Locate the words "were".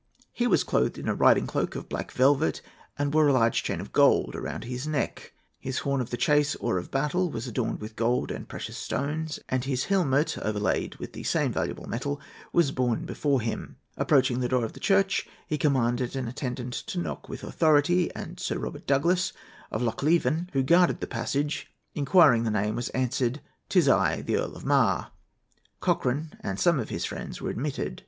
27.39-27.51